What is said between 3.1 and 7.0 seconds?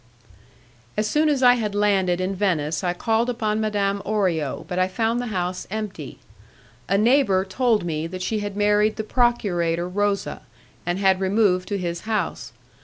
upon Madame Orio, but I found the house empty. A